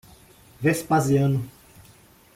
Vespasiano 0.63 1.39